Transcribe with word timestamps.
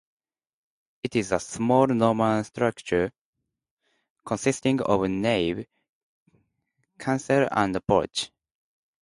It 1.03 1.15
is 1.15 1.31
a 1.31 1.39
small 1.39 1.85
Norman 1.85 2.43
structure, 2.43 3.11
consisting 4.25 4.81
of 4.81 5.07
nave, 5.07 5.67
chancel 6.99 7.47
and 7.51 7.77
porch. 7.85 8.31